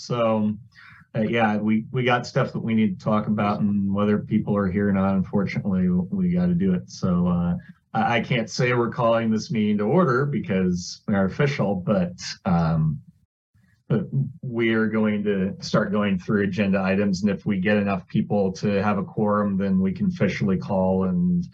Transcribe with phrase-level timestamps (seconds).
[0.00, 0.54] So,
[1.14, 4.56] uh, yeah, we, we got stuff that we need to talk about and whether people
[4.56, 6.90] are here or not, unfortunately, we got to do it.
[6.90, 7.54] So, uh,
[7.92, 12.12] I can't say we're calling this meeting to order because we are official, but,
[12.44, 13.00] um,
[13.88, 14.02] but
[14.42, 17.22] we are going to start going through agenda items.
[17.22, 21.04] And if we get enough people to have a quorum, then we can officially call
[21.04, 21.44] and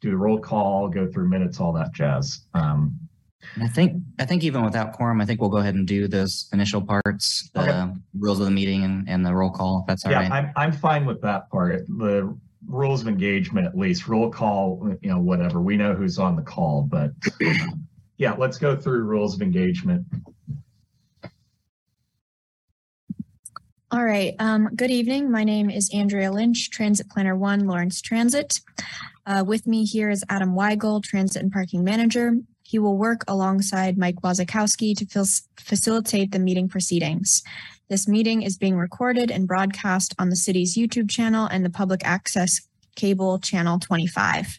[0.00, 2.40] do a roll call, go through minutes, all that jazz.
[2.54, 2.98] Um,
[3.60, 6.48] I think I think even without quorum, I think we'll go ahead and do those
[6.52, 7.92] initial parts, the Okay.
[8.18, 10.32] rules of the meeting and, and the roll call, if that's all yeah, right.
[10.32, 11.86] I'm, I'm fine with that part.
[11.86, 15.60] The rules of engagement, at least roll call, you know, whatever.
[15.60, 17.12] We know who's on the call, but
[18.16, 20.06] yeah, let's go through rules of engagement.
[23.90, 24.34] All right.
[24.40, 25.30] Um, good evening.
[25.30, 28.60] My name is Andrea Lynch, Transit Planner One, Lawrence Transit.
[29.24, 32.32] Uh, with me here is Adam Weigel, Transit and Parking Manager.
[32.64, 35.26] He will work alongside Mike Wazakowski to fil-
[35.58, 37.42] facilitate the meeting proceedings.
[37.90, 42.00] This meeting is being recorded and broadcast on the city's YouTube channel and the public
[42.04, 42.62] access
[42.96, 44.58] cable channel 25.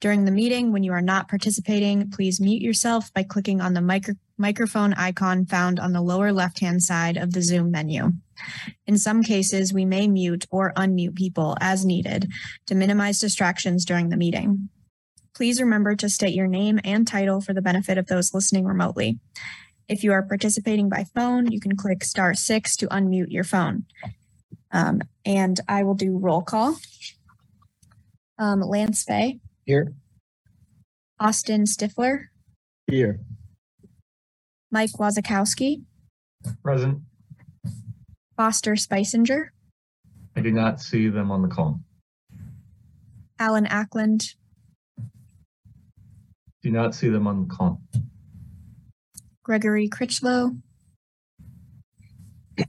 [0.00, 3.80] During the meeting, when you are not participating, please mute yourself by clicking on the
[3.80, 8.12] micro- microphone icon found on the lower left-hand side of the Zoom menu.
[8.86, 12.30] In some cases, we may mute or unmute people as needed
[12.66, 14.68] to minimize distractions during the meeting.
[15.34, 19.18] Please remember to state your name and title for the benefit of those listening remotely.
[19.88, 23.84] If you are participating by phone, you can click star six to unmute your phone.
[24.70, 26.76] Um, and I will do roll call.
[28.38, 29.94] Um, Lance Fay, Here.
[31.20, 32.26] Austin Stifler,
[32.86, 33.20] Here.
[34.70, 35.82] Mike Wazakowski,
[36.62, 37.00] Present.
[38.36, 39.52] Foster Spicinger,
[40.34, 41.80] I do not see them on the call.
[43.38, 44.34] Alan Ackland,
[46.62, 47.80] Do not see them on the call.
[49.42, 50.52] Gregory Critchlow,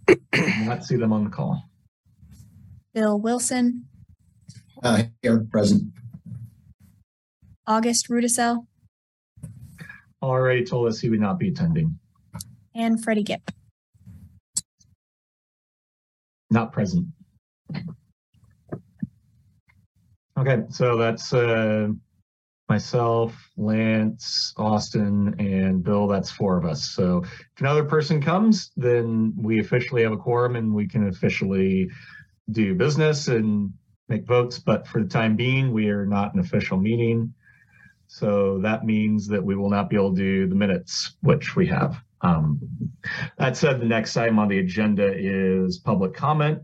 [0.07, 0.15] Do
[0.65, 1.69] not see them on the call.
[2.93, 3.85] Bill Wilson,
[4.81, 5.93] Uh, here, present.
[7.67, 8.65] August Rudisell,
[10.21, 11.99] Already told us he would not be attending.
[12.75, 13.51] and Freddie Gipp.
[16.49, 17.07] Not present.
[20.37, 21.89] Okay, so that's uh,
[22.69, 26.07] myself, Lance, Austin, and Bill.
[26.07, 26.89] That's four of us.
[26.91, 31.89] So if another person comes, then we officially have a quorum and we can officially
[32.51, 33.73] do business and
[34.09, 34.59] make votes.
[34.59, 37.33] But for the time being, we are not an official meeting.
[38.07, 41.67] So that means that we will not be able to do the minutes, which we
[41.67, 41.97] have.
[42.21, 42.59] Um,
[43.37, 46.61] that said, the next item on the agenda is public comment.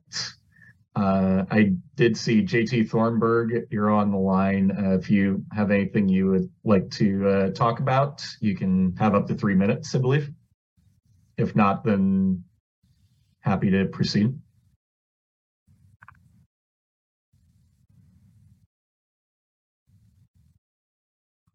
[0.96, 4.72] Uh, I did see JT Thornburg, you're on the line.
[4.72, 9.16] Uh, if you have anything you would like to uh, talk about, you can have
[9.16, 10.32] up to three minutes, I believe.
[11.38, 12.44] If not, then
[13.42, 14.38] happy to proceed.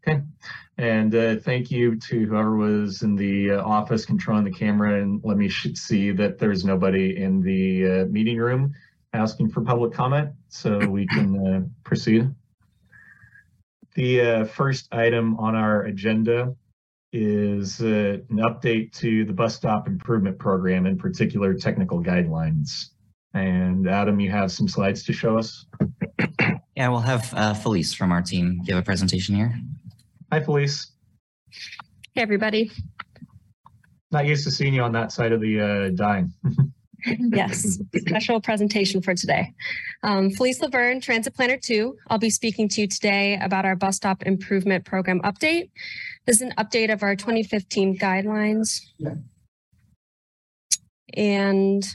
[0.06, 0.21] Okay,
[0.77, 5.21] and uh, thank you to whoever was in the uh, office controlling the camera and
[5.25, 8.75] let me see that there's nobody in the uh, meeting room
[9.14, 12.28] asking for public comment, so we can uh, proceed.
[13.94, 16.54] The uh, first item on our agenda
[17.12, 22.86] is uh, an update to the bus stop improvement program, in particular technical guidelines.
[23.34, 25.64] And Adam, you have some slides to show us.
[26.76, 29.56] Yeah, we'll have uh, Felice from our team give a presentation here.
[30.32, 30.91] Hi, Felice.
[32.14, 32.72] Hey, everybody.
[34.10, 36.34] Not used to seeing you on that side of the uh, dime.
[37.06, 39.53] Yes, special presentation for today.
[40.03, 41.97] Um, Felice Laverne, Transit Planner 2.
[42.09, 45.70] I'll be speaking to you today about our bus stop improvement program update.
[46.26, 48.81] This is an update of our 2015 guidelines.
[51.15, 51.87] And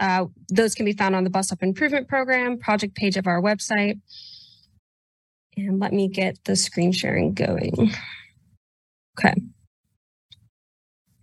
[0.00, 3.40] uh, those can be found on the bus stop improvement program project page of our
[3.40, 4.00] website.
[5.56, 7.92] And let me get the screen sharing going.
[9.18, 9.34] Okay.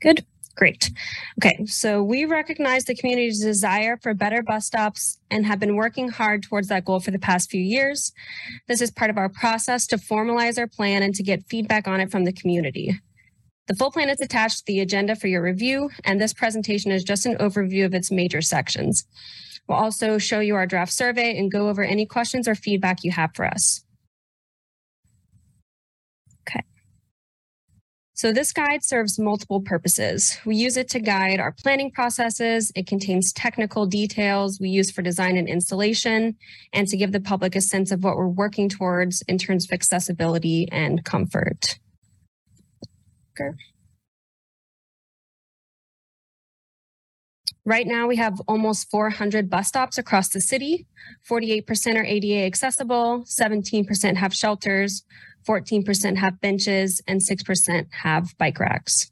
[0.02, 0.26] Good.
[0.60, 0.92] Great.
[1.40, 6.10] Okay, so we recognize the community's desire for better bus stops and have been working
[6.10, 8.12] hard towards that goal for the past few years.
[8.68, 12.02] This is part of our process to formalize our plan and to get feedback on
[12.02, 13.00] it from the community.
[13.68, 17.06] The full plan is attached to the agenda for your review, and this presentation is
[17.06, 19.06] just an overview of its major sections.
[19.70, 23.12] We'll also show you our draft survey and go over any questions or feedback you
[23.12, 23.86] have for us.
[28.20, 30.40] So this guide serves multiple purposes.
[30.46, 32.70] We use it to guide our planning processes.
[32.76, 36.36] It contains technical details we use for design and installation
[36.74, 39.72] and to give the public a sense of what we're working towards in terms of
[39.72, 41.80] accessibility and comfort.
[47.64, 50.88] Right now, we have almost 400 bus stops across the city.
[51.30, 55.04] 48% are ADA accessible, 17% have shelters,
[55.50, 59.12] 14% have benches, and 6% have bike racks.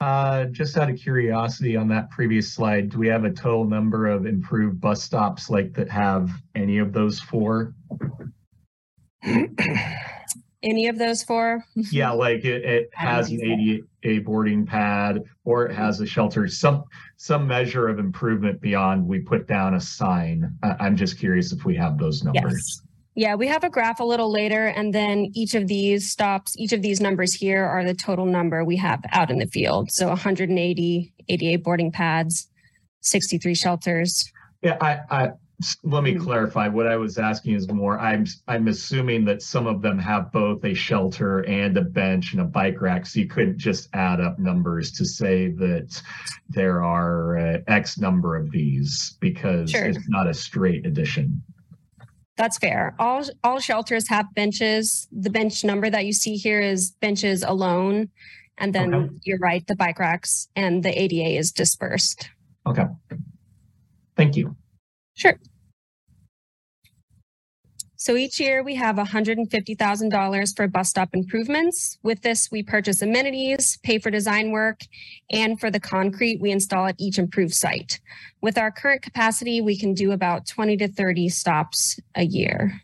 [0.00, 4.06] Uh, just out of curiosity on that previous slide, do we have a total number
[4.06, 7.74] of improved bus stops like that have any of those four?
[10.64, 11.62] Any of those four?
[11.74, 16.84] Yeah, like it, it has an ADA boarding pad or it has a shelter, some,
[17.18, 20.56] some measure of improvement beyond we put down a sign.
[20.62, 22.80] I, I'm just curious if we have those numbers.
[22.80, 22.83] Yes.
[23.16, 26.72] Yeah, we have a graph a little later, and then each of these stops, each
[26.72, 29.92] of these numbers here are the total number we have out in the field.
[29.92, 32.48] So 180 ADA boarding pads,
[33.02, 34.30] 63 shelters.
[34.62, 35.28] Yeah, I, I,
[35.84, 36.24] let me Hmm.
[36.24, 36.66] clarify.
[36.66, 40.64] What I was asking is more, I'm, I'm assuming that some of them have both
[40.64, 43.06] a shelter and a bench and a bike rack.
[43.06, 46.02] So you couldn't just add up numbers to say that
[46.48, 49.84] there are uh, X number of these because Sure.
[49.84, 51.40] it's not a straight addition.
[52.36, 52.94] That's fair.
[52.98, 55.06] All all shelters have benches.
[55.12, 58.08] The bench number that you see here is benches alone.
[58.58, 59.14] And then Okay.
[59.24, 62.30] you're right, the bike racks and the ADA is dispersed.
[62.66, 62.84] Okay.
[64.16, 64.56] Thank you.
[65.14, 65.38] Sure.
[68.04, 71.98] So each year we have $150,000 for bus stop improvements.
[72.02, 74.82] With this, we purchase amenities, pay for design work,
[75.30, 78.00] and for the concrete we install at each improved site.
[78.42, 82.78] With our current capacity, we can do about 20 to 30 stops a year.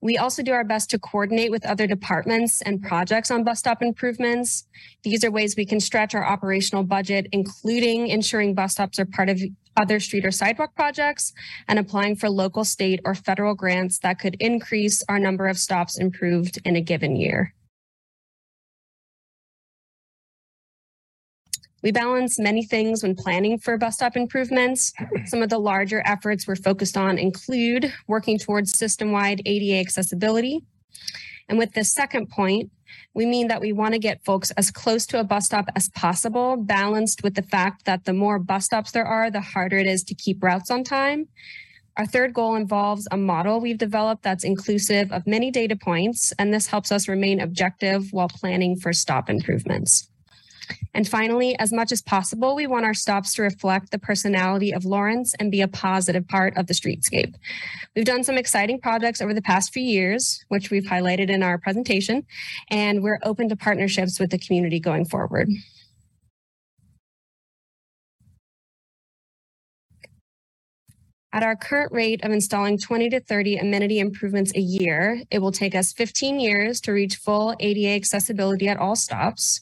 [0.00, 3.82] We also do our best to coordinate with other departments and projects on bus stop
[3.82, 4.66] improvements.
[5.02, 9.28] These are ways we can stretch our operational budget, including ensuring bus stops are part
[9.28, 9.40] of
[9.76, 11.32] other street or sidewalk projects
[11.68, 15.98] and applying for local, state, or federal grants that could increase our number of stops
[15.98, 17.54] improved in a given year.
[21.86, 24.92] We balance many things when planning for bus stop improvements.
[25.26, 30.64] Some of the larger efforts we're focused on include working towards system-wide ADA accessibility.
[31.48, 32.72] And with this second point,
[33.14, 35.88] we mean that we want to get folks as close to a bus stop as
[35.90, 39.86] possible, balanced with the fact that the more bus stops there are, the harder it
[39.86, 41.28] is to keep routes on time.
[41.96, 46.52] Our third goal involves a model we've developed that's inclusive of many data points, and
[46.52, 50.10] this helps us remain objective while planning for stop improvements.
[50.94, 54.84] And finally, as much as possible, we want our stops to reflect the personality of
[54.84, 57.34] Lawrence and be a positive part of the streetscape.
[57.94, 61.58] We've done some exciting projects over the past few years, which we've highlighted in our
[61.58, 62.24] presentation,
[62.70, 65.48] and we're open to partnerships with the community going forward.
[71.36, 75.52] At our current rate of installing 20 to 30 amenity improvements a year, it will
[75.52, 79.60] take us 15 years to reach full ADA accessibility at all stops.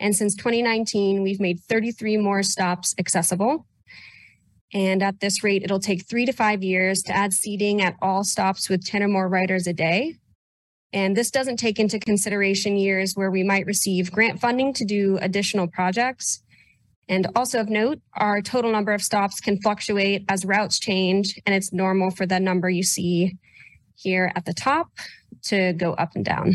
[0.00, 3.66] And since 2019, we've made 33 more stops accessible.
[4.72, 8.24] And at this rate, it'll take three to five years to add seating at all
[8.24, 10.14] stops with 10 or more riders a day.
[10.92, 15.18] And this doesn't take into consideration years where we might receive grant funding to do
[15.20, 16.42] additional projects.
[17.08, 21.54] And also of note, our total number of stops can fluctuate as routes change, and
[21.54, 23.36] it's normal for the number you see
[23.96, 24.88] here at the top
[25.42, 26.54] to go up and down.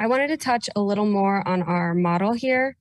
[0.00, 2.78] I wanted to touch a little more on our model here.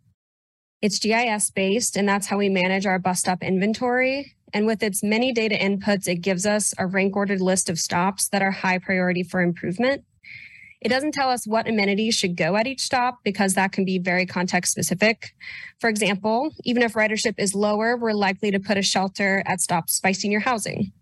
[0.81, 4.38] It's GIS based, and that's how we manage our bus stop inventory.
[4.53, 8.29] And with its many data inputs, it gives us a rank ordered list of stops
[8.29, 10.05] that are high priority for improvement.
[10.79, 13.99] It doesn't tell us what amenities should go at each stop because that can be
[13.99, 15.35] very context specific.
[15.81, 19.99] For example, even if ridership is lower, we're likely to put a shelter at stops
[19.99, 20.93] by senior housing.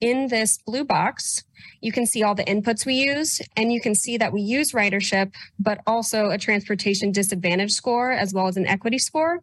[0.00, 1.44] In this blue box,
[1.82, 4.72] you can see all the inputs we use, and you can see that we use
[4.72, 9.40] ridership, but also a transportation disadvantage score as well as an equity score.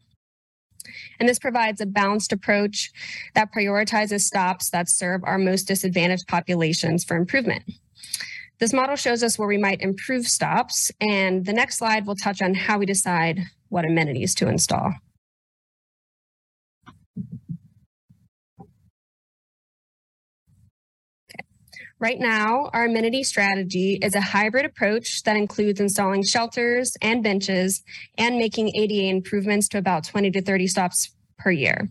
[1.20, 2.92] And this provides a balanced approach
[3.36, 7.64] that prioritizes stops that serve our most disadvantaged populations for improvement.
[8.60, 12.42] This model shows us where we might improve stops, and the next slide will touch
[12.42, 14.94] on how we decide what amenities to install.
[22.00, 27.82] Right now, our amenity strategy is a hybrid approach that includes installing shelters and benches
[28.20, 31.90] and making ADA improvements to about 20 to 30 stops per year.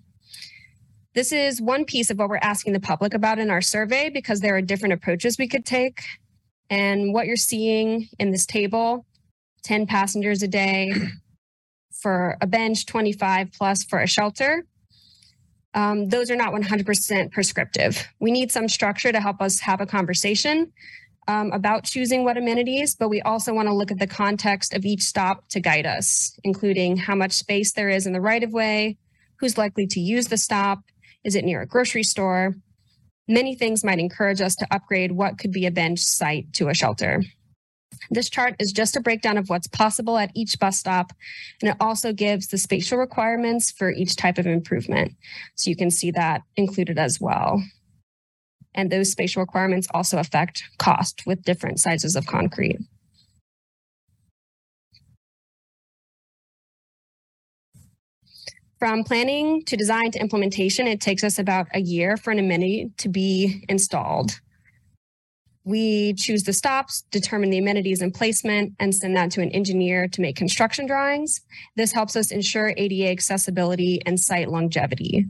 [1.14, 4.40] This is one piece of what we're asking the public about in our survey because
[4.40, 6.02] there are different approaches we could take.
[6.70, 9.06] And what you're seeing in this table
[9.64, 10.92] 10 passengers a day
[11.90, 14.66] for a bench, 25 plus for a shelter.
[15.76, 18.08] Um, those are not 100% prescriptive.
[18.18, 20.72] We need some structure to help us have a conversation
[21.28, 24.86] um, about choosing what amenities, but we also want to look at the context of
[24.86, 28.52] each stop to guide us, including how much space there is in the right of
[28.52, 28.96] way,
[29.38, 30.80] who's likely to use the stop,
[31.24, 32.54] is it near a grocery store?
[33.28, 36.74] Many things might encourage us to upgrade what could be a bench site to a
[36.74, 37.22] shelter.
[38.10, 41.12] This chart is just a breakdown of what's possible at each bus stop,
[41.60, 45.12] and it also gives the spatial requirements for each type of improvement.
[45.54, 47.62] So you can see that included as well.
[48.74, 52.78] And those spatial requirements also affect cost with different sizes of concrete.
[58.78, 62.90] From planning to design to implementation, it takes us about a year for an amenity
[62.98, 64.38] to be installed.
[65.66, 70.06] We choose the stops, determine the amenities and placement, and send that to an engineer
[70.06, 71.40] to make construction drawings.
[71.74, 75.26] This helps us ensure ADA accessibility and site longevity.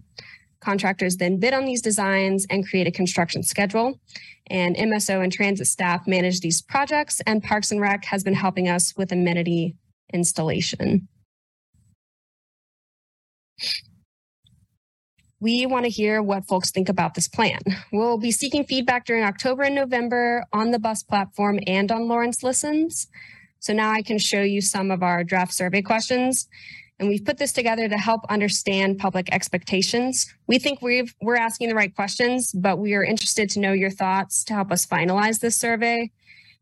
[0.60, 3.98] Contractors then bid on these designs and create a construction schedule.
[4.48, 8.68] And MSO and transit staff manage these projects, and Parks and Rec has been helping
[8.68, 9.74] us with amenity
[10.12, 11.08] installation.
[15.38, 17.60] We want to hear what folks think about this plan.
[17.92, 22.42] We'll be seeking feedback during October and November on the bus platform and on Lawrence
[22.42, 23.06] Listens.
[23.58, 26.48] So now I can show you some of our draft survey questions.
[26.98, 30.34] And we've put this together to help understand public expectations.
[30.46, 33.90] We think we've, we're asking the right questions, but we are interested to know your
[33.90, 36.10] thoughts to help us finalize this survey.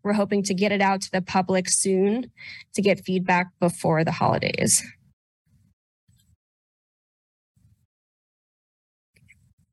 [0.02, 2.32] We're hoping to get it out to the public soon
[2.74, 4.82] to get feedback before the holidays.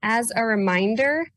[0.03, 1.27] As a reminder,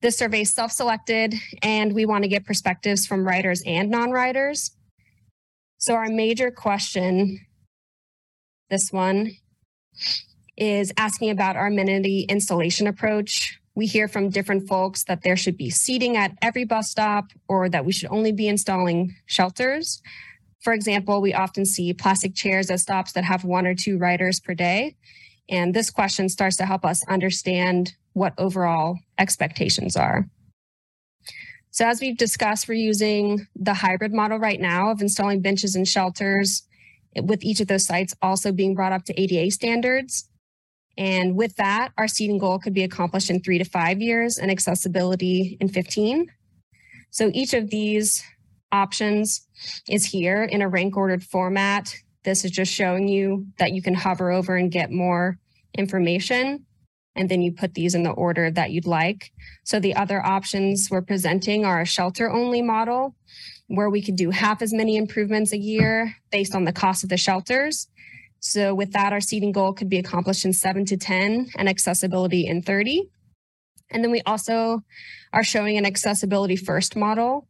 [0.00, 4.70] the survey is self-selected and we want to get perspectives from riders and non-riders.
[5.78, 7.46] So our major question,
[8.70, 9.32] this one,
[10.56, 13.58] is asking about our amenity installation approach.
[13.74, 17.68] We hear from different folks that there should be seating at every bus stop or
[17.68, 20.02] that we should only be installing shelters.
[20.60, 24.40] For example, we often see plastic chairs at stops that have one or two riders
[24.40, 24.96] per day.
[25.48, 30.26] And this question starts to help us understand what overall expectations are.
[31.72, 35.86] So as we've discussed, we're using the hybrid model right now of installing benches and
[35.86, 36.64] shelters
[37.14, 40.28] eh, with each of those sites also being brought up to ADA standards.
[40.98, 44.50] And with that, our seating goal could be accomplished in three to five years and
[44.50, 46.26] accessibility in 15.
[47.10, 48.22] So each of these
[48.72, 49.46] options
[49.88, 53.94] is here in a rank ordered format this is just showing you that you can
[53.94, 55.38] hover over and get more
[55.76, 56.66] information.
[57.16, 59.32] And then you put these in the order that you'd like.
[59.64, 63.16] So the other options we're presenting are a shelter only model
[63.66, 67.08] where we could do half as many improvements a year based on the cost of
[67.08, 67.88] the shelters.
[68.40, 72.46] So with that, our seating goal could be accomplished in seven to 10 and accessibility
[72.46, 73.10] in 30.
[73.90, 74.82] And then we also
[75.32, 77.46] are showing an accessibility first model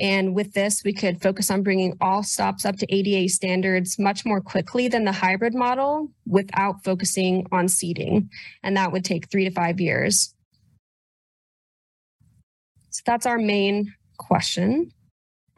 [0.00, 4.24] and with this, we could focus on bringing all stops up to ADA standards much
[4.24, 8.30] more quickly than the hybrid model without focusing on seating.
[8.62, 10.34] And that would take three to five years.
[12.88, 14.90] So that's our main question.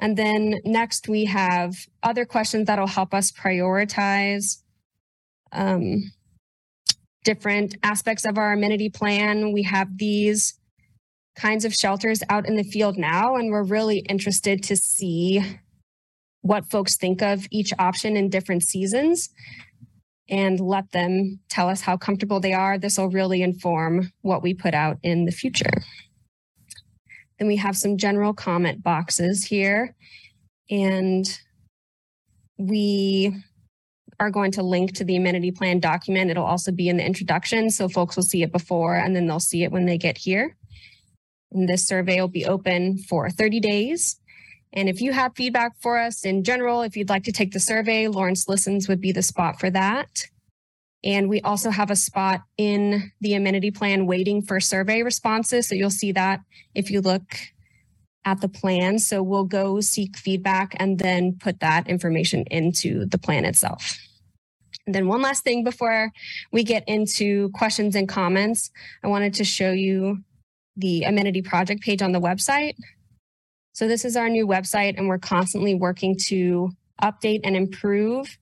[0.01, 4.61] And then next we have other questions that'll help us prioritize
[5.53, 6.11] um,
[7.23, 9.53] different aspects of our amenity plan.
[9.53, 10.59] We have these
[11.37, 15.43] kinds of shelters out in the field now, and we're really interested to see
[16.43, 19.31] what folks think of each option in different seasons
[20.29, 22.79] and let them tell us how comfortable they are.
[22.79, 25.83] This will really inform what we put out in the future.
[27.39, 29.95] Then we have some general comment boxes here,
[30.71, 31.27] and
[32.59, 33.35] we
[34.21, 36.31] are going to link to the amenity plan document.
[36.31, 39.41] It'll also be in the introduction, so folks will see it before and then they'll
[39.41, 40.57] see it when they get here.
[41.53, 44.19] And this survey will be open for 30 days.
[44.73, 47.61] And if you have feedback for us in general, if you'd like to take the
[47.61, 50.27] survey, Lawrence Listens would be the spot for that.
[51.05, 55.69] And we also have a spot in the amenity plan waiting for survey responses.
[55.69, 56.41] So you'll see that
[56.75, 57.23] if you look
[58.25, 58.99] at the plan.
[58.99, 63.99] So we'll go seek feedback and then put that information into the plan itself.
[64.87, 66.13] And then one last thing before
[66.53, 68.71] we get into questions and comments,
[69.03, 70.23] I wanted to show you
[70.77, 72.75] the amenity project page on the website.
[73.73, 76.71] So this is our new website and we're constantly working to
[77.03, 78.39] update and improve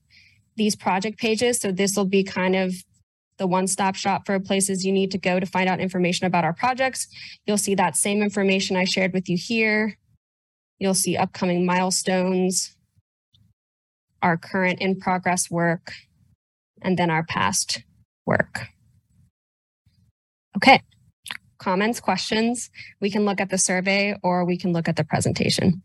[0.57, 1.59] these project pages.
[1.59, 2.75] So this will be kind of
[3.39, 6.53] the one-stop shop for places you need to go to find out information about our
[6.53, 7.09] projects.
[7.47, 9.97] You'll see that same information I shared with you here.
[10.79, 12.77] You'll see upcoming milestones,
[14.23, 15.93] our current in progress work,
[16.83, 17.83] and then our past
[18.27, 18.67] work.
[20.57, 20.83] Okay.
[21.61, 22.71] Comments, questions?
[23.01, 25.83] We can look at the survey or we can look at the presentation.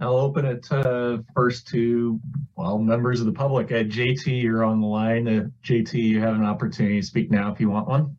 [0.00, 2.18] I'll open it uh, first to,
[2.56, 3.70] well, members of the public.
[3.70, 5.28] Uh, JT, you're on the line.
[5.28, 8.16] Uh, JT, you have an opportunity to speak now if you want one.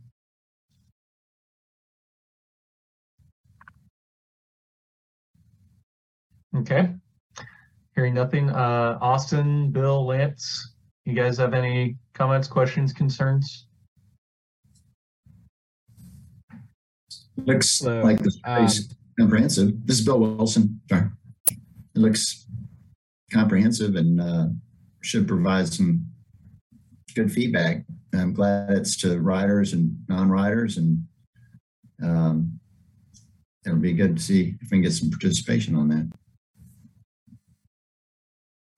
[6.55, 6.93] Okay.
[7.95, 8.51] Hearing nothing.
[8.51, 13.65] Uh, Austin, Bill, Lance, you guys have any comments, questions, concerns?
[17.45, 18.01] Looks Hello.
[18.03, 19.85] like this Um, is comprehensive.
[19.85, 20.81] This is Bill Wilson.
[20.89, 21.09] Sorry.
[21.49, 22.47] It looks
[23.31, 24.47] comprehensive and uh,
[25.01, 26.07] should provide some
[27.15, 27.85] good feedback.
[28.13, 31.03] I'm glad it's to riders and non-riders and
[32.01, 32.59] um,
[33.65, 36.11] it'll be good to see if we can get some participation on that.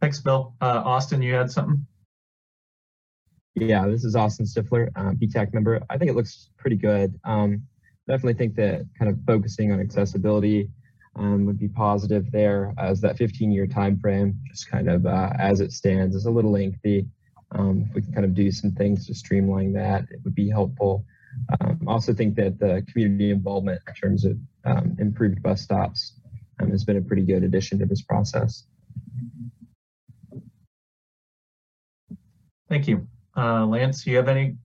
[0.01, 0.53] Thanks, Bill.
[0.61, 1.85] Uh, Austin, you had something?
[3.55, 5.81] Yeah, this is Austin Stifler, uh, BTAC member.
[5.89, 7.17] I think it looks pretty good.
[7.23, 7.63] Um,
[8.07, 10.69] definitely think that kind of focusing on accessibility
[11.15, 15.31] um, would be positive there as that 15 year time frame, just kind of uh,
[15.39, 17.07] as it stands, is a little lengthy.
[17.51, 20.49] Um, if we can kind of do some things to streamline that, it would be
[20.49, 21.05] helpful.
[21.59, 26.19] Um, I also think that the community involvement in terms of um, improved bus stops
[26.59, 28.65] um, has been a pretty good addition to this process.
[32.67, 33.07] Thank you.
[33.37, 34.59] Uh, Lance, do you have anything?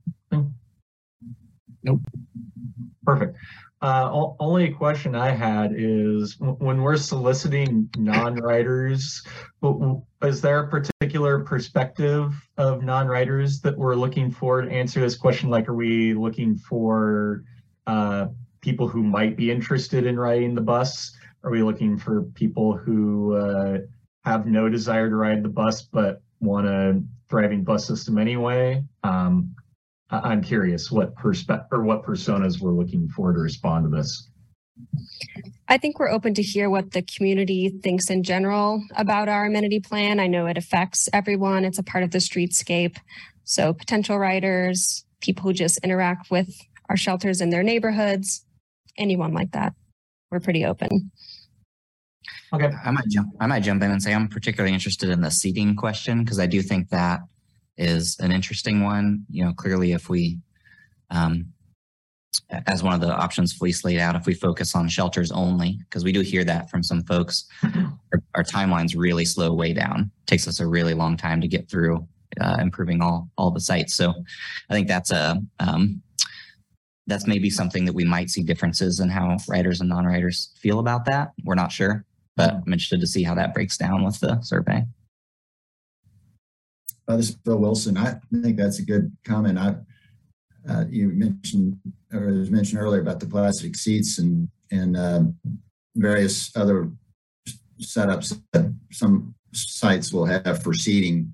[1.83, 2.01] Nope.
[3.11, 3.37] Perfect.
[3.83, 9.27] Uh, only question I had is when we're soliciting non-writers,
[10.23, 15.51] is there a particular perspective of non-writers that we're looking for to answer this question?
[15.51, 17.43] Like, are we looking for
[17.89, 18.29] uh,
[18.61, 21.17] people who might be interested in riding the bus?
[21.43, 23.79] Are we looking for people who uh,
[24.25, 28.85] have no desire to ride the bus but want a thriving bus system anyway?
[29.03, 29.57] Um,
[30.11, 34.29] I'm curious what perspe- or what personas we're looking for to respond to this.
[35.69, 39.79] I think we're open to hear what the community thinks in general about our amenity
[39.79, 40.19] plan.
[40.19, 41.65] I know it affects everyone.
[41.65, 42.97] It's a part of the streetscape.
[43.45, 46.49] So potential riders, people who just interact with
[46.89, 48.45] our shelters in their neighborhoods,
[48.99, 49.75] anyone like that.
[50.31, 51.11] We're pretty open.
[52.53, 52.71] Okay.
[52.85, 53.29] I might jump.
[53.41, 56.47] I might jump in and say I'm particularly interested in the seating question because I
[56.47, 57.21] do think that
[57.81, 59.25] is an interesting one.
[59.31, 60.39] You know, clearly, if we,
[61.11, 61.47] um,
[62.67, 66.05] as one of the options Felice laid out, if we focus on shelters only, because
[66.05, 70.11] we do hear that from some folks, our, our timelines really slow way down.
[70.27, 72.07] takes us a really long time to get through
[72.41, 73.95] uh, improving all all the sites.
[73.95, 74.15] So,
[74.69, 76.03] I think that's a um,
[77.07, 81.07] that's maybe something that we might see differences in how writers and non-writers feel about
[81.07, 81.33] that.
[81.43, 82.05] We're not sure
[82.41, 84.85] but I'm interested to see how that breaks down with the survey.
[87.11, 87.97] Uh, this is Bill Wilson.
[87.97, 89.59] I think that's a good comment.
[89.59, 89.75] I,
[90.69, 91.77] uh, you mentioned,
[92.13, 95.35] or was mentioned earlier about the plastic seats and, and, um,
[95.97, 96.89] various other
[97.81, 101.33] setups that some sites will have for seating.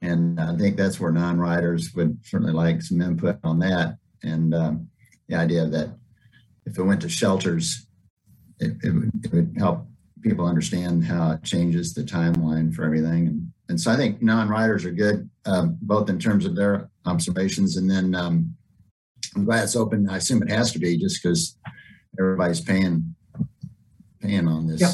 [0.00, 3.98] And I think that's where non-riders would certainly like some input on that.
[4.22, 4.88] And, um,
[5.28, 5.98] the idea that
[6.64, 7.86] if it went to shelters,
[8.58, 9.86] it, it would, it would help
[10.22, 13.26] people understand how it changes the timeline for everything.
[13.26, 17.76] And, and so I think non-riders are good, um, both in terms of their observations
[17.76, 18.54] and then um,
[19.36, 20.08] I'm glad it's open.
[20.08, 21.56] I assume it has to be just because
[22.18, 23.14] everybody's paying
[24.20, 24.80] paying on this.
[24.80, 24.90] Yep.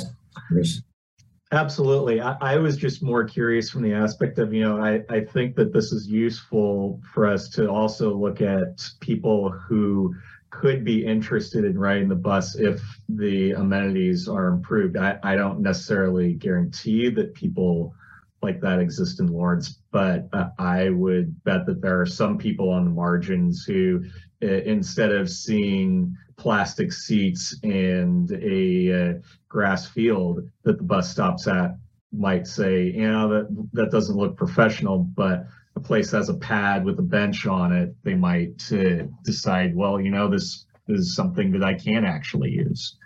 [1.53, 2.21] Absolutely.
[2.21, 5.55] I, I was just more curious from the aspect of, you know, I, I think
[5.57, 10.15] that this is useful for us to also look at people who
[10.51, 14.97] could be interested in riding the bus if the amenities are improved.
[14.97, 17.95] I, I don't necessarily guarantee that people
[18.45, 22.71] like that exist in Lawrence, but uh, I would bet that there are some people
[22.71, 24.05] on the margins who,
[24.43, 29.13] uh, instead of seeing plastic seats and a uh,
[29.49, 31.71] grass field that the bus stops at,
[32.13, 36.85] might say, you know, that that doesn't look professional, but a place has a pad
[36.85, 41.51] with a bench on it, they might uh, decide, well, you know, this is something
[41.53, 42.97] that I can actually use.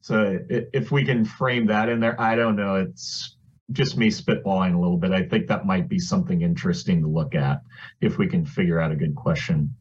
[0.00, 2.76] So if we can frame that in there, I don't know.
[2.76, 3.35] It's
[3.72, 5.10] just me spitballing a little bit.
[5.12, 7.62] I think that might be something interesting to look at
[8.00, 9.74] if we can figure out a good question.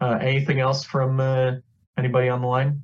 [0.00, 1.52] Uh, anything else from uh,
[1.98, 2.82] anybody on the line?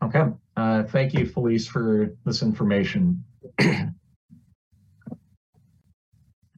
[0.00, 0.24] Okay,
[0.56, 3.24] uh, thank you, Felice, for this information.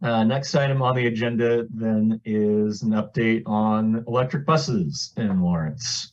[0.02, 6.12] Uh, next item on the agenda then is an update on electric buses in Lawrence.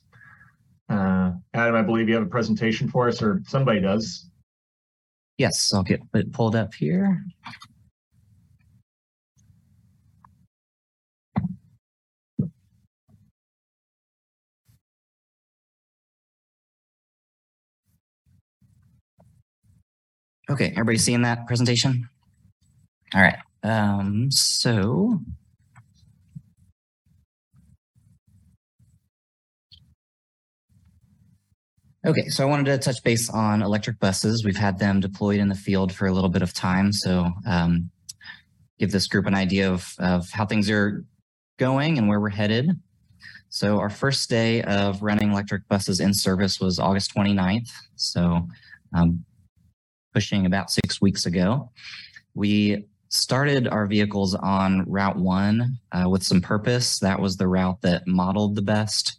[0.90, 4.30] Uh, Adam, I believe you have a presentation for us, or somebody does.
[5.38, 7.22] Yes, I'll get it pulled up here.
[20.50, 22.08] Okay, everybody seeing that presentation?
[23.14, 23.36] All right.
[23.68, 25.20] Um, so
[32.06, 34.42] Okay, so I wanted to touch base on electric buses.
[34.42, 37.90] We've had them deployed in the field for a little bit of time, so um,
[38.78, 41.04] give this group an idea of, of how things are
[41.58, 42.70] going and where we're headed.
[43.50, 48.48] So our first day of running electric buses in service was August 29th, so
[48.94, 49.26] um,
[50.14, 51.70] pushing about six weeks ago.
[52.32, 56.98] We started our vehicles on Route 1 uh, with some purpose.
[56.98, 59.16] That was the route that modeled the best.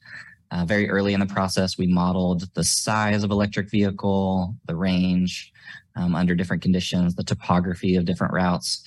[0.51, 5.51] Uh, very early in the process, we modeled the size of electric vehicle, the range
[5.95, 8.83] um, under different conditions, the topography of different routes.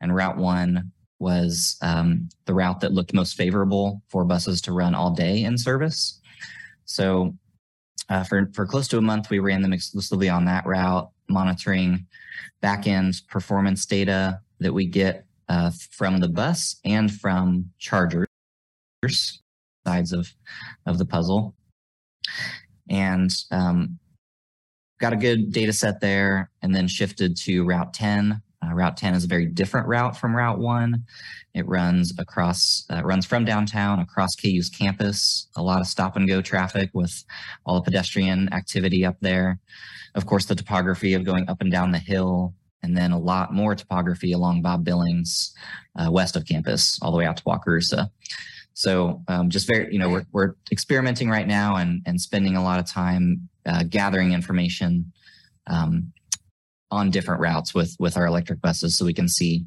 [0.00, 4.94] And Route 1 was um, the route that looked most favorable for buses to run
[4.94, 6.20] all day in service.
[6.84, 7.34] So
[8.10, 12.06] uh, for, for close to a month, we ran them exclusively on that route, monitoring
[12.60, 18.26] back-end performance data that we get uh, from the bus and from chargers
[19.86, 20.28] sides of
[20.86, 21.54] of the puzzle.
[22.88, 23.98] And um,
[25.00, 29.14] got a good data set there and then shifted to route 10 uh, route 10
[29.14, 31.04] is a very different route from route 1
[31.56, 35.48] it runs across uh, runs from downtown across ku's campus.
[35.56, 37.24] A lot of stop and go traffic with
[37.64, 39.58] all the pedestrian activity up there.
[40.14, 43.52] Of course the topography of going up and down the hill and then a lot
[43.52, 45.54] more topography along bob billings
[45.98, 48.08] uh, west of campus all the way out to wakarusa
[48.76, 52.62] so um, just very, you know, we're, we're experimenting right now and, and spending a
[52.62, 55.10] lot of time uh, gathering information
[55.66, 56.12] um,
[56.90, 59.64] on different routes with, with our electric buses so we can see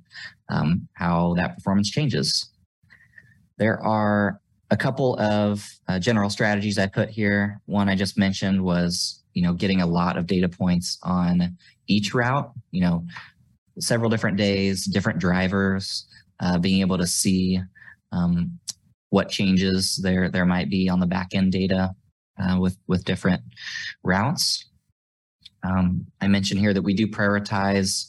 [0.49, 2.51] um, how that performance changes.
[3.57, 7.61] There are a couple of uh, general strategies I put here.
[7.65, 11.57] One I just mentioned was, you know, getting a lot of data points on
[11.89, 13.05] each route, you know,
[13.79, 16.07] several different days, different drivers,
[16.39, 17.59] uh, being able to see
[18.11, 18.57] um,
[19.09, 21.91] what changes there there might be on the back end data
[22.39, 23.41] uh, with with different
[24.03, 24.65] routes.
[25.63, 28.05] Um, I mentioned here that we do prioritize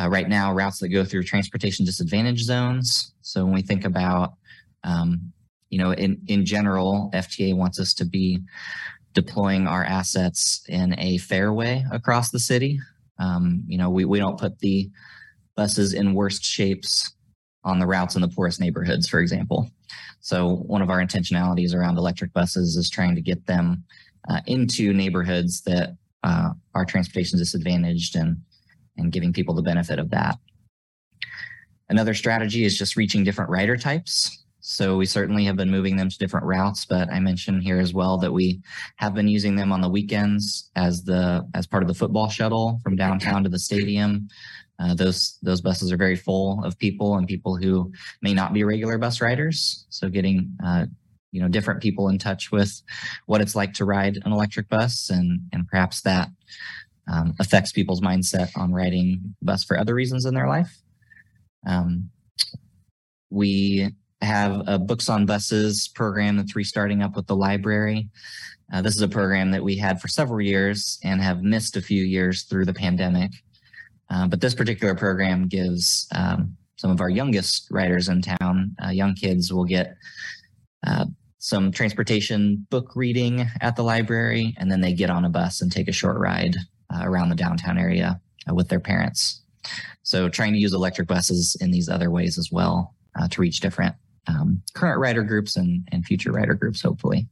[0.00, 3.12] uh, right now routes that go through transportation disadvantage zones.
[3.20, 4.34] So when we think about,
[4.84, 5.32] um,
[5.70, 8.40] you know, in in general, FTA wants us to be
[9.14, 12.78] deploying our assets in a fair way across the city.
[13.18, 14.90] Um, you know, we, we don't put the
[15.56, 17.14] buses in worst shapes
[17.64, 19.70] on the routes in the poorest neighborhoods, for example.
[20.20, 23.84] So one of our intentionalities around electric buses is trying to get them
[24.28, 28.36] uh, into neighborhoods that uh, are transportation disadvantaged and
[28.96, 30.36] and giving people the benefit of that.
[31.88, 34.44] Another strategy is just reaching different rider types.
[34.70, 37.94] So we certainly have been moving them to different routes, but I mentioned here as
[37.94, 38.60] well that we
[38.96, 42.78] have been using them on the weekends as the as part of the football shuttle
[42.84, 44.28] from downtown to the stadium.
[44.78, 48.62] Uh, those those buses are very full of people and people who may not be
[48.62, 49.86] regular bus riders.
[49.88, 50.84] So getting uh,
[51.32, 52.82] you know different people in touch with
[53.24, 56.28] what it's like to ride an electric bus and and perhaps that
[57.10, 60.76] um, affects people's mindset on riding bus for other reasons in their life.
[61.66, 62.10] Um,
[63.30, 68.08] we have a books on buses program that's restarting up with the library.
[68.72, 71.82] Uh, this is a program that we had for several years and have missed a
[71.82, 73.30] few years through the pandemic.
[74.10, 78.90] Uh, but this particular program gives um, some of our youngest riders in town, uh,
[78.90, 79.96] young kids, will get
[80.86, 81.06] uh,
[81.38, 85.70] some transportation book reading at the library, and then they get on a bus and
[85.70, 86.56] take a short ride
[86.92, 89.42] uh, around the downtown area uh, with their parents.
[90.02, 92.94] So, trying to use electric buses in these other ways as well
[93.30, 93.96] to reach different
[94.28, 97.26] um, current rider groups and, and future rider groups, hopefully.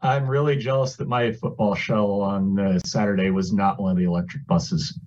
[0.00, 4.04] I'm really jealous that my football shell on uh, Saturday was not one of the
[4.04, 4.98] electric buses.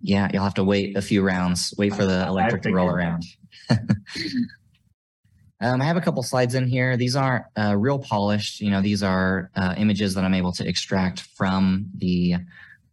[0.00, 3.24] Yeah, you'll have to wait a few rounds, wait for the electric to roll around.
[5.60, 6.96] um, I have a couple slides in here.
[6.96, 8.60] These aren't uh, real polished.
[8.60, 12.36] You know, these are uh, images that I'm able to extract from the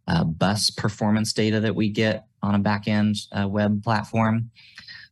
[0.06, 4.50] uh, bus performance data that we get on a backend uh, web platform.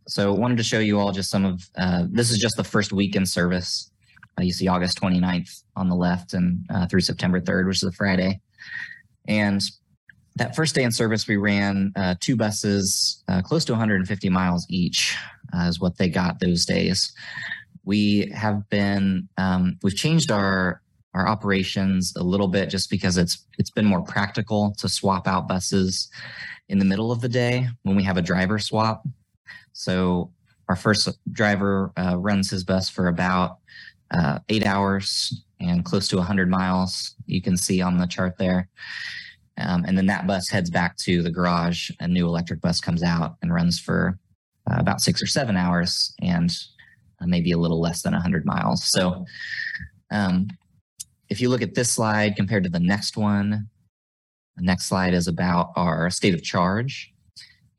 [0.09, 2.93] So wanted to show you all just some of, uh, this is just the first
[2.93, 3.91] week in service.
[4.38, 7.85] Uh, you see August 29th on the left and uh, through September 3rd, which is
[7.85, 8.41] a Friday.
[9.29, 9.62] And
[10.37, 14.67] that first day in service, we ran uh, two buses, uh, close to 150 miles
[14.69, 15.17] each,
[15.55, 17.12] uh, is what they got those days.
[17.85, 20.81] we have been um, we've changed our
[21.15, 25.49] our operations a little bit just because it's it's been more practical to swap out
[25.49, 26.09] buses
[26.69, 29.07] in the middle of the day when we have a driver swap.
[29.73, 30.33] So
[30.69, 33.59] our first driver uh, runs his bus for about
[34.11, 37.15] uh, eight hours and close to 100 miles.
[37.27, 38.69] You can see on the chart there.
[39.59, 41.91] Um, and then that bus heads back to the garage.
[42.01, 44.19] A new electric bus comes out and runs for
[44.71, 46.51] uh, about six or seven hours and
[47.21, 48.85] uh, maybe a little less than 100 miles.
[48.85, 49.25] So
[50.11, 50.49] um,
[51.29, 53.69] if you look at this slide compared to the next one,
[54.57, 57.12] the next slide is about our state of charge.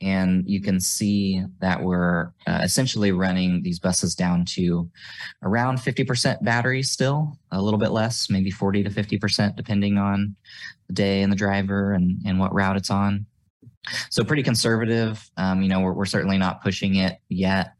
[0.03, 4.89] And you can see that we're uh, essentially running these buses down to
[5.43, 10.35] around 50% battery still, a little bit less, maybe 40 to 50%, depending on
[10.87, 13.25] the day and the driver and, and what route it's on.
[14.09, 15.29] So pretty conservative.
[15.37, 17.73] Um, you know, we're, we're certainly not pushing it yet.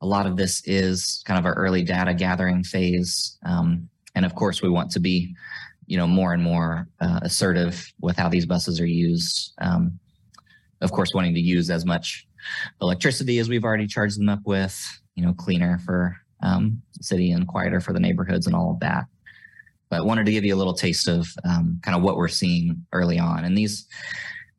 [0.00, 3.38] A lot of this is kind of our early data gathering phase.
[3.44, 5.34] Um, and of course, we want to be,
[5.86, 9.52] you know, more and more uh, assertive with how these buses are used.
[9.60, 9.98] Um,
[10.84, 12.28] of course, wanting to use as much
[12.80, 14.80] electricity as we've already charged them up with,
[15.14, 19.06] you know, cleaner for um, city and quieter for the neighborhoods and all of that.
[19.88, 22.84] But wanted to give you a little taste of um, kind of what we're seeing
[22.92, 23.44] early on.
[23.44, 23.86] And these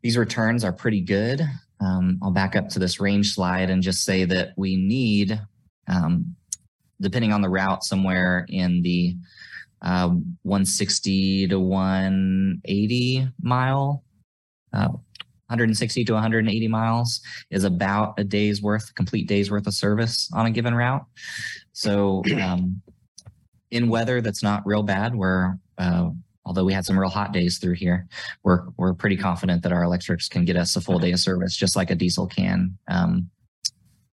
[0.01, 1.41] these returns are pretty good.
[1.79, 5.39] Um, I'll back up to this range slide and just say that we need,
[5.87, 6.35] um,
[7.01, 9.15] depending on the route, somewhere in the
[9.81, 10.09] uh,
[10.43, 14.03] 160 to 180 mile,
[14.73, 14.89] uh,
[15.47, 20.47] 160 to 180 miles is about a day's worth, complete day's worth of service on
[20.47, 21.05] a given route.
[21.71, 22.81] So, um,
[23.71, 26.09] in weather that's not real bad, where uh,
[26.45, 28.07] although we had some real hot days through here,
[28.43, 31.55] we're we're pretty confident that our electrics can get us a full day of service,
[31.55, 33.29] just like a diesel can um,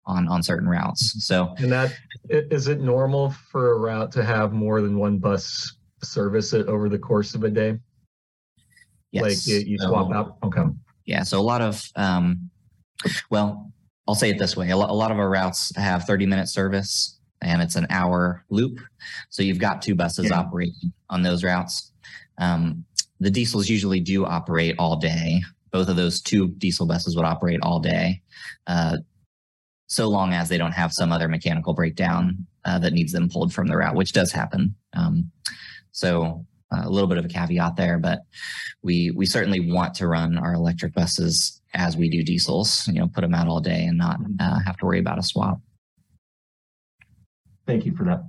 [0.06, 1.26] on on certain routes.
[1.26, 1.94] So, And that,
[2.30, 6.90] is it normal for a route to have more than one bus service it over
[6.90, 7.72] the course of a day?
[9.14, 10.38] Like yes, you you swap out?
[10.44, 10.64] Okay.
[11.08, 11.24] Yeah.
[11.24, 12.52] So a lot of, um,
[13.32, 13.72] well,
[14.08, 16.48] I'll say it this way: a, lo- a lot of our routes have 30 minute
[16.50, 18.80] service, and it's an hour loop.
[19.30, 20.40] So you've got two buses Yeah.
[20.40, 21.92] operating on those routes.
[22.38, 22.86] Um,
[23.20, 25.42] the diesels usually do operate all day.
[25.72, 28.22] Both of those two diesel buses would operate all day,
[28.68, 28.98] uh,
[29.88, 33.54] so long as they don't have some other mechanical breakdown uh, that needs them pulled
[33.54, 34.76] from the route, which does happen.
[34.94, 35.32] Um,
[35.92, 38.20] so uh, a little bit of a caveat there, but
[38.82, 42.88] we we certainly want to run our electric buses as we do diesels.
[42.88, 45.24] You know, put them out all day and not uh, have to worry about a
[45.24, 45.60] swap.
[47.66, 48.24] Thank you for that.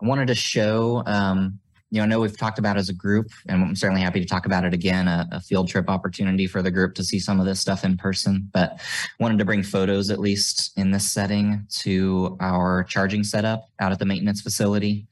[0.00, 1.58] I wanted to show, um,
[1.90, 4.26] you know, I know we've talked about as a group, and I'm certainly happy to
[4.26, 7.40] talk about it again, a, a field trip opportunity for the group to see some
[7.40, 8.80] of this stuff in person, but
[9.18, 13.98] wanted to bring photos, at least in this setting, to our charging setup out at
[13.98, 15.06] the maintenance facility.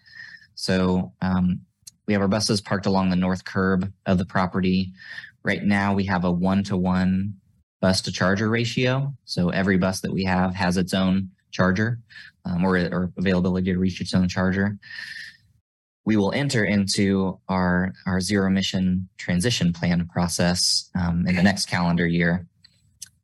[0.56, 1.60] So um,
[2.06, 4.92] we have our buses parked along the north curb of the property.
[5.44, 7.34] Right now, we have a one-to-one
[7.80, 9.14] bus to charger ratio.
[9.26, 12.00] So every bus that we have has its own charger
[12.44, 14.78] um, or, or availability to reach its own charger.
[16.04, 21.66] We will enter into our, our zero emission transition plan process um, in the next
[21.66, 22.46] calendar year.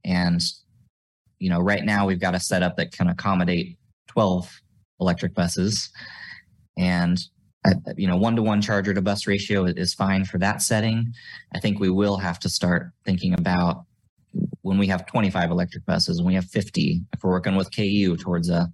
[0.05, 0.43] And,
[1.39, 4.61] you know, right now we've got a setup that can accommodate 12
[5.01, 5.91] electric buses.
[6.77, 7.19] And,
[7.65, 11.13] uh, you know, one to one charger to bus ratio is fine for that setting.
[11.55, 13.85] I think we will have to start thinking about
[14.63, 18.17] when we have 25 electric buses, and we have 50, if we're working with KU
[18.17, 18.73] towards a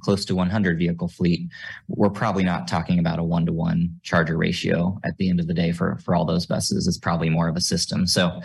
[0.00, 1.48] close to 100 vehicle fleet,
[1.88, 5.46] we're probably not talking about a one to one charger ratio at the end of
[5.48, 6.86] the day for, for all those buses.
[6.86, 8.06] It's probably more of a system.
[8.06, 8.40] So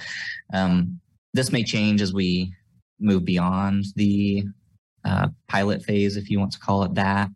[0.54, 1.00] um,
[1.34, 2.54] this may change as we
[3.00, 4.46] move beyond the
[5.06, 7.30] uh, pilot phase, if you want to call it that.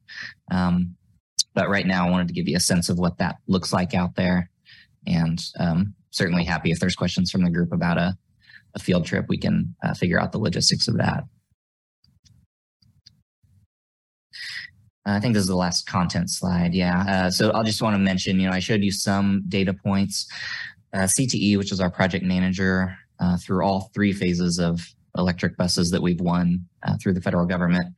[0.49, 0.95] Um,
[1.53, 3.93] but right now, I wanted to give you a sense of what that looks like
[3.93, 4.49] out there.
[5.05, 8.17] And um, certainly happy if there's questions from the group about a,
[8.75, 11.23] a field trip, we can uh, figure out the logistics of that.
[15.05, 16.73] I think this is the last content slide.
[16.73, 17.03] Yeah.
[17.07, 20.27] Uh, so I'll just want to mention, you know, I showed you some data points.
[20.93, 24.81] Uh, CTE, which is our project manager uh, through all three phases of
[25.17, 27.95] electric buses that we've won uh, through the federal government,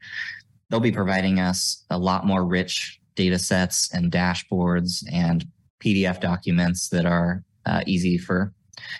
[0.69, 5.45] they'll be providing us a lot more rich data sets and dashboards and
[5.80, 8.54] PDF documents that are uh, easy for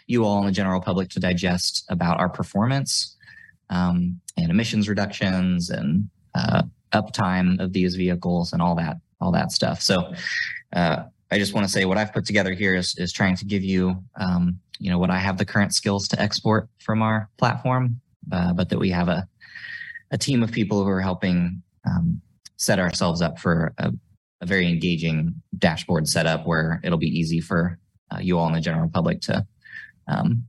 [0.08, 3.16] you all and the general public to digest about our performance
[3.70, 9.52] um, and emissions reductions and uh, uptime of these vehicles and all that all that
[9.52, 9.82] stuff.
[9.82, 10.14] So
[10.74, 13.46] uh, I just want to say what I've put together here is is trying to
[13.46, 17.30] give you um, you know what I have the current skills to export from our
[17.38, 19.28] platform, uh, but that we have a
[20.12, 22.22] a team of people who are helping um,
[22.64, 23.92] set ourselves up for a,
[24.40, 27.78] a, very engaging dashboard setup where it'll be easy for
[28.10, 29.46] uh, you all in the general public to
[30.08, 30.46] um,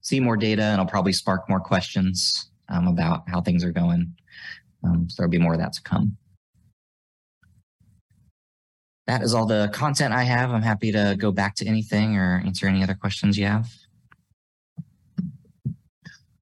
[0.00, 4.12] see more data and it'll probably spark more questions um, about how things are going.
[4.82, 6.16] Um, so there'll be more of that to come.
[9.06, 10.50] That is all the content I have.
[10.50, 13.68] I'm happy to go back to anything or answer any other questions you have.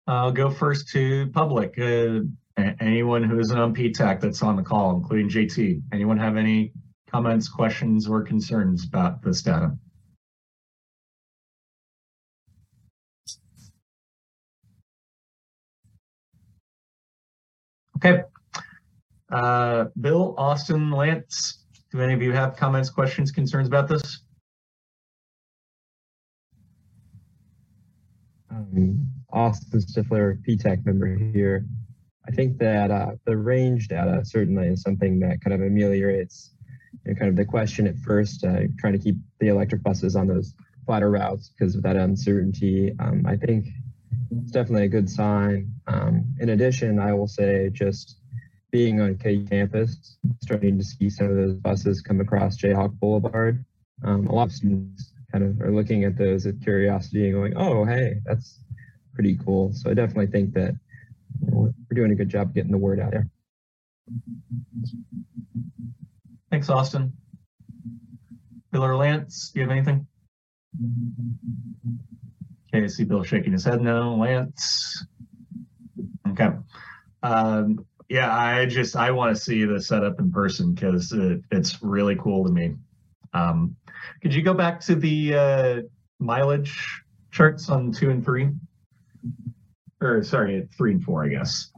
[0.06, 1.78] I'll go first to public.
[1.78, 2.20] Uh,
[2.56, 5.82] anyone who isn't on PTAC that's on the call, including JT.
[5.92, 6.72] Anyone have any
[7.10, 9.76] comments, questions, or concerns about this data?
[17.96, 18.22] Okay.
[19.30, 24.22] Uh, Bill, Austin, Lance, do any of you have comments, questions, concerns about this?
[28.50, 31.66] Um, Austin Stifler, PTAC member here.
[32.28, 36.52] I think that uh, the range data certainly is something that kind of ameliorates
[37.04, 40.16] you know, kind of the question at first, uh, trying to keep the electric buses
[40.16, 40.54] on those
[40.87, 42.94] flatter routes because of that uncertainty.
[43.00, 43.68] Um, I think
[44.30, 45.72] it's definitely a good sign.
[45.87, 48.18] Um, in addition, I will say just
[48.70, 53.64] being on K campus, starting to see some of those buses come across Jayhawk Boulevard.
[54.04, 57.54] Um, a lot of students kind of are looking at those with curiosity and going,
[57.56, 58.61] oh, hey, that's
[59.14, 59.72] pretty cool.
[59.72, 60.74] So I definitely think that
[61.66, 63.28] know, we're doing a good job getting the word out there.
[66.50, 67.12] Thanks, Austin.
[68.72, 70.06] Bill or Lance, do you have anything?
[72.72, 74.14] Okay, I see Bill shaking his head no.
[74.14, 75.04] Lance?
[76.28, 76.50] Okay.
[77.22, 81.82] Um, yeah, I just, I want to see the setup in person because it, it's
[81.82, 82.76] really cool to me.
[83.32, 83.76] Um,
[84.22, 85.82] could you go back to the uh,
[86.18, 88.50] mileage charts on two and three?
[90.00, 91.70] Or sorry, at three and four, I guess.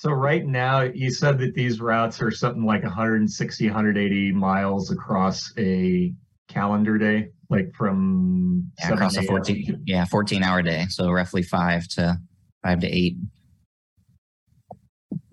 [0.00, 5.52] So right now, you said that these routes are something like 160, 180 miles across
[5.58, 6.14] a
[6.48, 10.86] calendar day, like from yeah, across a 14, yeah, 14 hour day.
[10.88, 12.18] So roughly five to
[12.62, 13.18] five to eight.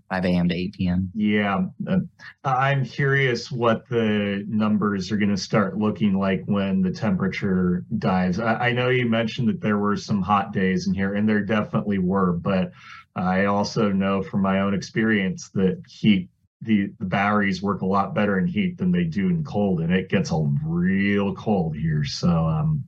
[0.09, 0.49] 5 a.m.
[0.49, 1.11] to 8 p.m.
[1.13, 1.65] Yeah.
[1.85, 1.99] Uh,
[2.43, 8.39] I'm curious what the numbers are going to start looking like when the temperature dives.
[8.39, 11.43] I, I, know you mentioned that there were some hot days in here, and there
[11.43, 12.71] definitely were, but
[13.15, 16.29] I also know from my own experience that heat.
[16.63, 19.93] The, the batteries work a lot better in heat than they do in cold, and
[19.93, 22.03] it gets a real cold here.
[22.03, 22.83] So um,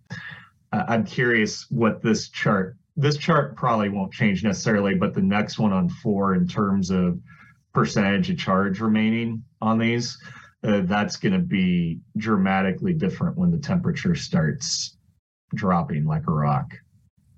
[0.72, 5.72] I'm curious what this chart this chart probably won't change necessarily, but the next one
[5.72, 7.18] on four in terms of
[7.74, 10.18] percentage of charge remaining on these,
[10.66, 14.98] uh, that's going to be dramatically different when the temperature starts
[15.56, 16.74] dropping like a rock.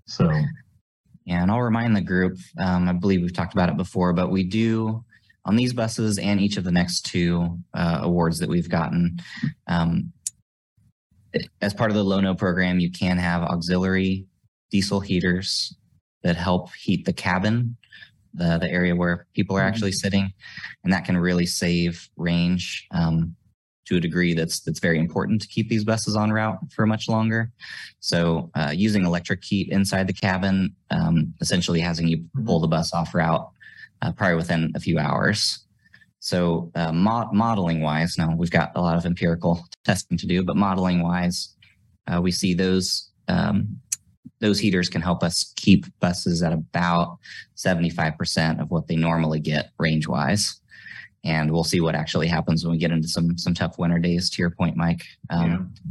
[0.07, 0.31] So,
[1.25, 4.31] yeah, and I'll remind the group, um, I believe we've talked about it before, but
[4.31, 5.05] we do
[5.45, 9.19] on these buses and each of the next two uh, awards that we've gotten.
[9.67, 10.11] Um,
[11.61, 14.25] as part of the Low-No program, you can have auxiliary
[14.71, 15.75] diesel heaters
[16.23, 17.77] that help heat the cabin,
[18.33, 19.67] the, the area where people are mm-hmm.
[19.67, 20.33] actually sitting.
[20.83, 23.35] And that can really save range um,
[23.85, 27.09] to a degree that's that's very important to keep these buses on route for much
[27.09, 27.51] longer.
[27.99, 32.45] So uh, using electric heat inside the cabin, um, essentially having you mm-hmm.
[32.45, 33.49] pull the bus off route
[34.01, 35.65] uh, probably within a few hours.
[36.19, 40.43] So uh, mod- modeling wise, now we've got a lot of empirical testing to do,
[40.43, 41.55] but modeling wise,
[42.07, 43.79] uh, we see those um,
[44.41, 47.17] those heaters can help us keep buses at about
[47.55, 50.59] 75% of what they normally get range wise.
[51.23, 54.29] And we'll see what actually happens when we get into some some tough winter days.
[54.31, 55.05] To your point, Mike.
[55.29, 55.81] Um, yeah.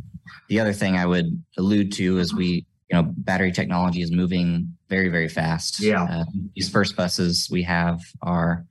[0.48, 4.76] The other thing I would allude to is we, you know, battery technology is moving
[4.88, 5.78] very very fast.
[5.78, 6.02] Yeah.
[6.02, 6.24] Uh,
[6.56, 8.66] these first buses we have are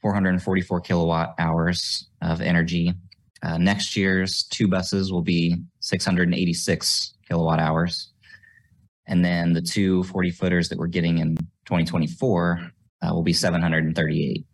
[0.00, 2.94] 444 kilowatt hours of energy.
[3.42, 8.10] Uh, next year's two buses will be 686 kilowatt hours.
[9.10, 11.36] And then the two 40 footers that we're getting in
[11.66, 14.46] 2024 uh, will be 738.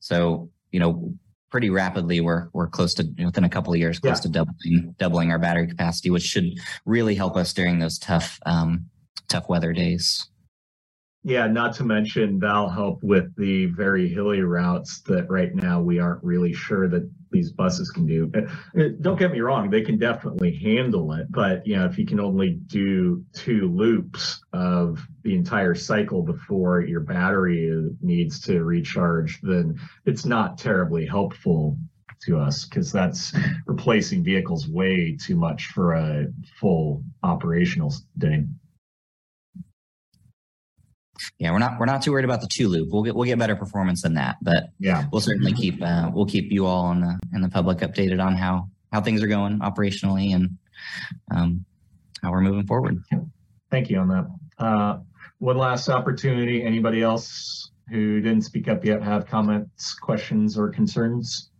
[0.00, 1.14] So, you know,
[1.50, 4.22] pretty rapidly we're we're close to within a couple of years close yeah.
[4.22, 8.86] to doubling doubling our battery capacity, which should really help us during those tough um,
[9.28, 10.28] tough weather days.
[11.26, 15.98] Yeah, not to mention that'll help with the very hilly routes that right now we
[15.98, 18.30] aren't really sure that these buses can do.
[19.00, 22.20] Don't get me wrong, they can definitely handle it, but you know, if you can
[22.20, 29.80] only do two loops of the entire cycle before your battery needs to recharge, then
[30.04, 31.78] it's not terribly helpful
[32.26, 33.32] to us because that's
[33.66, 36.26] replacing vehicles way too much for a
[36.60, 38.44] full operational day.
[41.38, 42.88] Yeah, we're not we're not too worried about the two loop.
[42.92, 45.06] We'll get we'll get better performance than that, but Yeah.
[45.12, 48.34] we'll certainly keep uh, we'll keep you all and the and the public updated on
[48.36, 50.56] how how things are going operationally and
[51.30, 51.64] um,
[52.22, 53.02] how we're moving forward.
[53.70, 54.26] Thank you on that.
[54.58, 54.98] Uh,
[55.38, 56.62] one last opportunity.
[56.62, 61.50] Anybody else who didn't speak up yet have comments, questions, or concerns?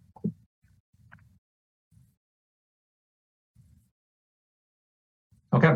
[5.53, 5.75] Okay.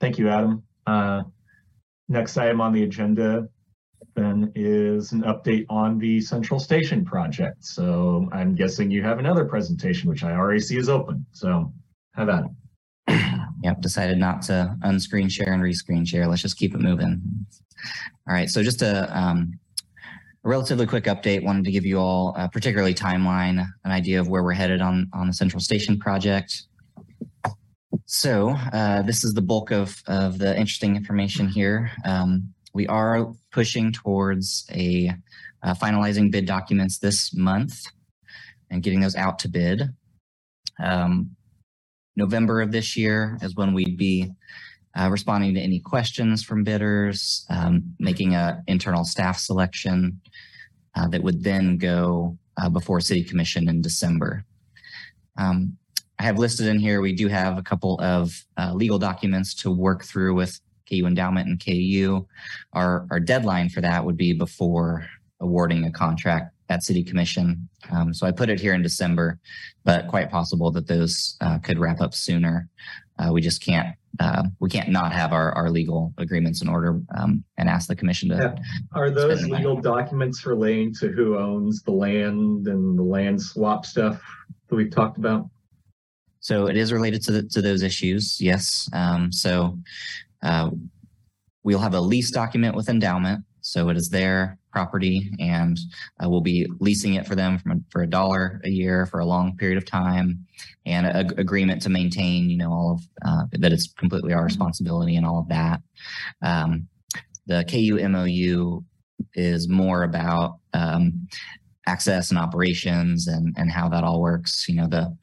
[0.00, 0.62] Thank you, Adam.
[0.86, 1.22] Uh,
[2.08, 3.48] next item on the agenda
[4.14, 7.64] then is an update on the Central Station project.
[7.64, 11.26] So I'm guessing you have another presentation, which I already see is open.
[11.32, 11.72] So
[12.12, 12.50] how about it.
[13.62, 16.28] Yep, decided not to unscreen share and rescreen share.
[16.28, 17.22] Let's just keep it moving.
[18.28, 19.58] All right, so just a, um,
[20.44, 21.42] a relatively quick update.
[21.42, 25.08] Wanted to give you all, uh, particularly timeline, an idea of where we're headed on
[25.14, 26.64] on the Central Station project.
[28.06, 31.90] So uh, this is the bulk of of the interesting information here.
[32.04, 35.10] Um, we are pushing towards a
[35.62, 37.82] uh, finalizing bid documents this month
[38.70, 39.88] and getting those out to bid.
[40.82, 41.36] Um,
[42.16, 44.30] November of this year is when we'd be
[44.96, 50.20] uh, responding to any questions from bidders, um, making a internal staff selection
[50.94, 54.44] uh, that would then go uh, before City Commission in December.
[55.36, 55.78] Um,
[56.18, 59.70] I have listed in here, we do have a couple of uh, legal documents to
[59.70, 62.26] work through with KU Endowment and KU.
[62.72, 65.06] Our, our deadline for that would be before
[65.40, 67.68] awarding a contract at City Commission.
[67.90, 69.38] Um, so I put it here in December,
[69.84, 72.68] but quite possible that those uh, could wrap up sooner.
[73.18, 77.00] Uh, we just can't uh, we can't not have our, our legal agreements in order
[77.16, 78.36] um, and ask the commission to.
[78.36, 78.54] Yeah.
[78.92, 79.64] Are those Spend the money.
[79.64, 84.22] legal documents relating to who owns the land and the land swap stuff
[84.68, 85.48] that we've talked about?
[86.44, 88.38] So it is related to the, to those issues.
[88.38, 88.86] Yes.
[88.92, 89.78] Um, so
[90.42, 90.68] uh,
[91.62, 93.42] we'll have a lease document with endowment.
[93.62, 95.78] So it is their property, and
[96.22, 99.24] uh, we'll be leasing it for them from for a dollar a year for a
[99.24, 100.44] long period of time,
[100.84, 105.16] and a, agreement to maintain, you know, all of uh, that it's completely our responsibility
[105.16, 105.80] and all of that.
[106.42, 106.88] Um,
[107.46, 108.82] the KU MOU
[109.32, 111.26] is more about um,
[111.86, 114.68] access and operations and and how that all works.
[114.68, 115.16] You know, the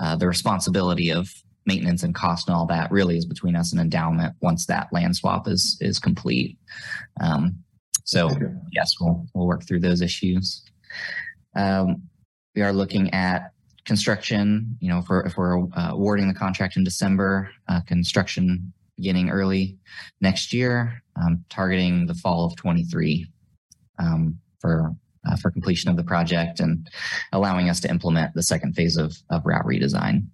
[0.00, 1.30] uh, the responsibility of
[1.66, 5.14] maintenance and cost and all that really is between us and endowment once that land
[5.14, 6.58] swap is is complete.
[7.20, 7.62] Um,
[8.04, 8.46] so Okay.
[8.72, 10.64] yes, we'll we'll work through those issues.
[11.54, 12.02] Um,
[12.56, 13.52] we are looking at
[13.84, 14.76] construction.
[14.80, 19.30] You know, if we're if we're uh, awarding the contract in December, uh, construction beginning
[19.30, 19.78] early
[20.20, 23.26] next year, um, targeting the fall of 23
[23.98, 24.94] um, for
[25.26, 26.88] uh, for completion of the project and
[27.32, 30.26] allowing us to implement the second phase of of route redesign.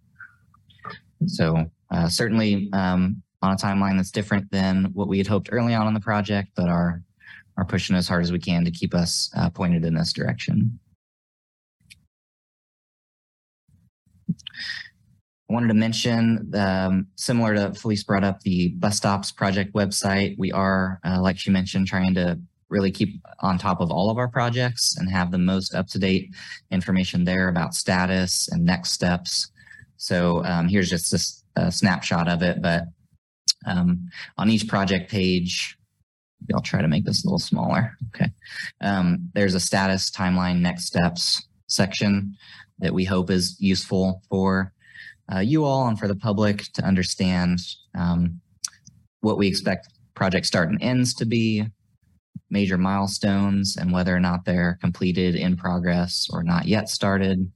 [1.27, 5.75] So uh, certainly um, on a timeline that's different than what we had hoped early
[5.75, 7.03] on in the project, but are
[7.57, 10.79] are pushing as hard as we can to keep us uh, pointed in this direction.
[15.49, 20.37] I wanted to mention, um, similar to Felice brought up the bus stops project website.
[20.37, 22.39] We are, uh, like she mentioned, trying to
[22.69, 25.99] really keep on top of all of our projects and have the most up to
[25.99, 26.35] date
[26.71, 29.51] information there about status and next steps.
[29.97, 32.85] So um, here's just a snapshot of it, but
[33.67, 35.77] um, on each project page,
[36.55, 37.97] I'll try to make this a little smaller.
[38.09, 38.31] Okay.
[38.81, 42.37] Um, there's a status timeline next steps section
[42.79, 44.73] that we hope is useful for
[45.33, 47.59] uh, you all and for the public to understand
[47.97, 48.41] um,
[49.23, 51.65] what we expect project start and ends to be,
[52.51, 57.51] major milestones, and whether or not they're completed, in progress, or not yet started.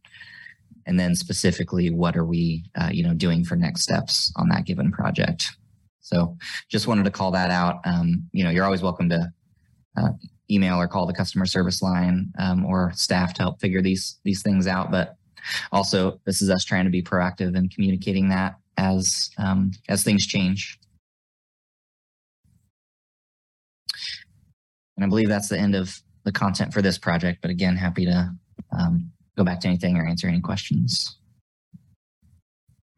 [0.86, 4.64] And then specifically, what are we, uh, you know, doing for next steps on that
[4.64, 5.44] given project?
[6.00, 6.36] So,
[6.68, 7.76] just wanted to call that out.
[7.84, 9.32] Um, you know, you're always welcome to
[9.96, 10.10] uh,
[10.50, 14.42] email or call the customer service line um, or staff to help figure these these
[14.42, 14.90] things out.
[14.90, 15.16] But
[15.72, 20.26] also, this is us trying to be proactive and communicating that as um, as things
[20.26, 20.78] change.
[25.00, 27.38] And I believe that's the end of the content for this project.
[27.40, 28.30] But again, happy to
[28.78, 31.16] um, go back to anything or answer any questions.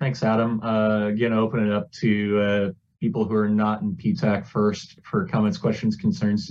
[0.00, 0.61] Thanks, Adam.
[0.64, 5.28] Uh, again, open it up to uh, people who are not in PTAC first for
[5.28, 6.50] comments, questions, concerns.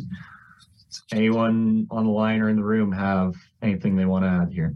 [1.11, 4.73] Anyone on the line or in the room have anything they want to add here?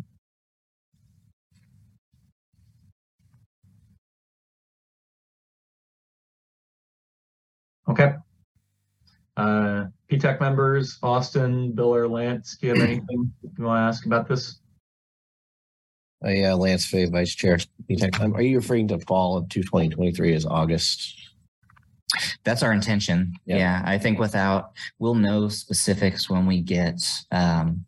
[7.87, 8.15] Okay.
[9.37, 14.05] Uh, PTAC members, Austin, Bill, or Lance, do you have anything you want to ask
[14.05, 14.59] about this?
[16.23, 17.57] Hey, uh, Lance Fay, Vice Chair.
[17.89, 18.33] PTAC.
[18.33, 21.15] Are you referring to fall of 2023 as August?
[22.43, 23.33] That's our intention.
[23.45, 23.57] Yeah.
[23.57, 23.81] Yeah.
[23.85, 27.01] I think without, we'll know specifics when we get,
[27.31, 27.85] um,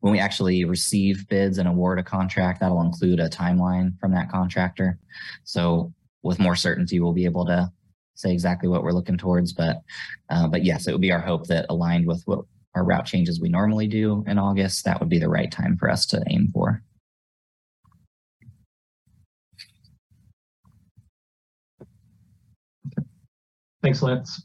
[0.00, 4.30] when we actually receive bids and award a contract, that'll include a timeline from that
[4.30, 4.98] contractor.
[5.44, 5.92] So
[6.22, 7.70] with more certainty, we'll be able to
[8.20, 9.52] say exactly what we're looking towards.
[9.52, 9.82] But,
[10.28, 12.40] uh, but yes, it would be our hope that aligned with what
[12.74, 15.90] our route changes we normally do in August, that would be the right time for
[15.90, 16.82] us to aim for.
[23.82, 24.44] Thanks, Lance.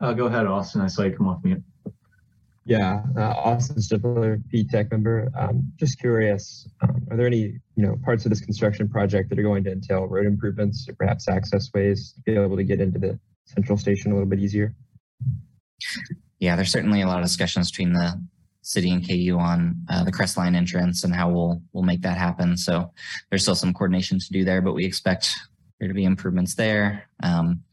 [0.00, 0.80] Uh, go ahead, Austin.
[0.80, 1.62] I saw you come off mute.
[2.70, 5.28] Yeah, uh, Austin PTAC member.
[5.36, 9.40] Um, just curious, um, are there any you know parts of this construction project that
[9.40, 12.80] are going to entail road improvements or perhaps access ways to be able to get
[12.80, 14.76] into the central station a little bit easier?
[16.38, 18.22] Yeah, there's certainly a lot of discussions between the
[18.62, 22.56] city and KU on uh, the Crestline entrance and how we'll we'll make that happen.
[22.56, 22.92] So
[23.30, 25.34] there's still some coordination to do there, but we expect
[25.80, 27.08] there to be improvements there.
[27.20, 27.64] Um,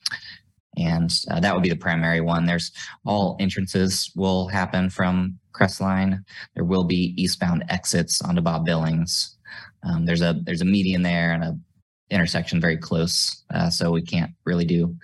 [0.78, 2.46] and uh, that would be the primary one.
[2.46, 2.72] There's
[3.06, 6.24] all entrances will happen from Crestline.
[6.54, 9.38] There will be eastbound exits onto Bob Billings.
[9.84, 11.58] Um, there's a there's a median there and a
[12.10, 14.96] intersection very close, uh, so we can't really do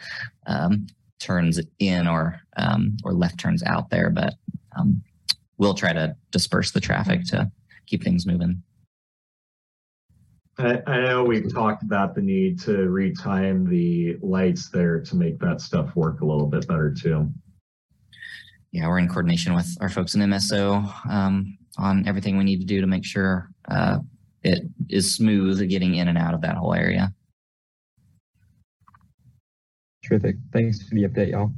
[0.48, 0.88] um,
[1.20, 4.10] turns in or um, or left turns out there.
[4.10, 4.36] But
[4.78, 5.02] um,
[5.58, 7.52] we'll try to disperse the traffic to
[7.88, 8.62] keep things moving.
[10.60, 15.40] I, I know we've talked about the need to retime the lights there to make
[15.40, 17.32] that stuff work a little bit better too.
[18.72, 22.66] Yeah, we're in coordination with our folks in MSO um, on everything we need to
[22.66, 24.00] do to make sure uh,
[24.44, 27.14] it is smooth getting in and out of that whole area.
[30.04, 30.36] Terrific.
[30.52, 31.52] Thanks for the update, y'all.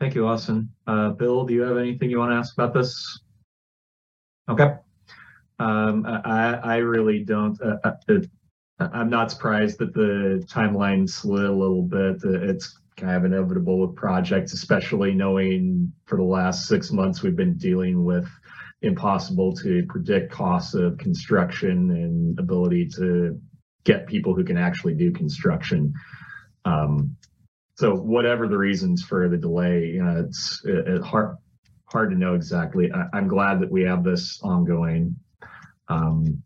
[0.00, 0.70] Thank you, Austin.
[0.86, 3.20] Uh, Bill, do you have anything you want to ask about this?
[4.48, 4.74] Okay.
[5.62, 7.60] Um, I, I really don't.
[7.60, 8.28] Uh, uh, it,
[8.80, 12.16] I'm not surprised that the timeline slid a little bit.
[12.24, 17.36] Uh, It's kind of inevitable with projects, especially knowing for the last six months we've
[17.36, 18.28] been dealing with
[18.82, 23.40] impossible to predict costs of construction and ability to
[23.84, 25.92] get people who can actually do construction.
[26.64, 27.16] Um,
[27.76, 31.36] so whatever the reasons for the delay, you know, it's it, it hard
[31.92, 32.90] hard to know exactly.
[32.92, 35.16] I, I'm glad that we have this ongoing.
[35.88, 36.42] Um,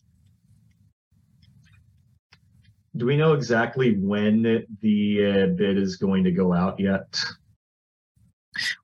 [2.97, 7.22] do we know exactly when the uh, bid is going to go out yet?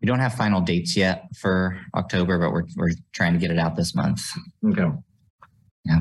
[0.00, 3.58] We don't have final dates yet for October, but we're we're trying to get it
[3.58, 4.20] out this month.
[4.66, 4.90] Okay.
[5.84, 6.00] Yeah.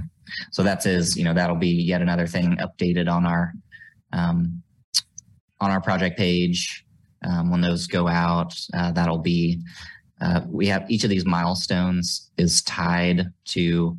[0.51, 3.53] So that is, is you know, that'll be yet another thing updated on our
[4.11, 4.61] um,
[5.61, 6.85] on our project page
[7.23, 8.53] um, when those go out.
[8.73, 9.61] Uh, that'll be
[10.19, 13.97] uh, we have each of these milestones is tied to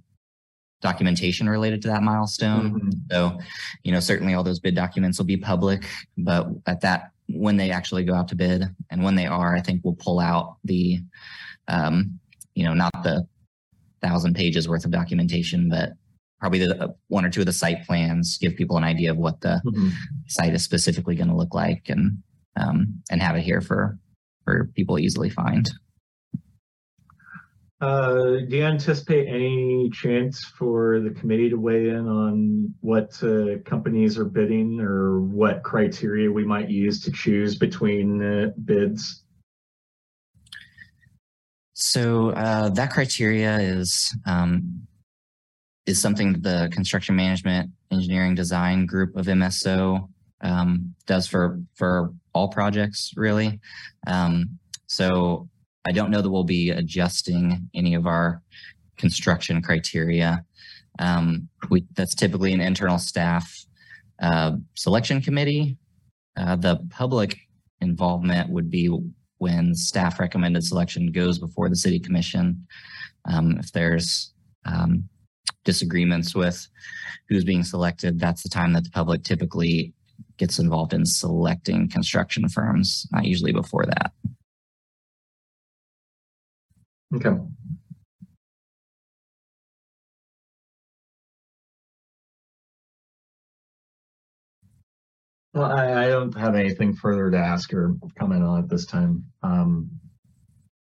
[0.82, 2.80] documentation related to that milestone.
[2.80, 3.00] Mhm.
[3.10, 3.38] So,
[3.84, 7.70] you know, certainly all those bid documents will be public, but at that, when they
[7.70, 11.00] actually go out to bid and when they are, I think we'll pull out the,
[11.68, 12.18] um,
[12.54, 13.26] you know, not the
[14.02, 15.92] thousand pages worth of documentation, but
[16.40, 19.16] probably the uh, one or two of the site plans, give people an idea of
[19.16, 19.92] what the Mhm.
[20.26, 22.18] site is specifically going to look like and,
[22.56, 23.96] um, and have it here for,
[24.44, 25.70] for people easily find.
[27.82, 33.58] Uh, do you anticipate any chance for the committee to weigh in on what uh,
[33.64, 39.24] companies are bidding or what criteria we might use to choose between uh, bids?
[41.72, 44.86] So uh, that criteria is um,
[45.84, 50.08] is something that the construction management engineering design group of MSO
[50.40, 53.58] um, does for for all projects really.
[54.06, 55.48] Um, so
[55.84, 58.42] I don't know that we'll be adjusting any of our
[58.96, 60.44] construction criteria.
[60.98, 63.64] Um, we that's typically an internal staff
[64.20, 65.76] uh, selection committee.
[66.36, 67.38] Uh, the public
[67.80, 68.90] involvement would be
[69.38, 72.66] when staff recommended selection goes before the city commission.
[73.24, 74.32] Um, if there's
[74.64, 75.08] um,
[75.64, 76.68] disagreements with
[77.28, 79.94] who's being selected, that's the time that the public typically
[80.36, 84.12] gets involved in selecting construction firms, not usually before that.
[87.14, 87.30] Okay.
[95.54, 99.26] Well, I, I don't have anything further to ask or comment on at this time.
[99.42, 99.90] Um,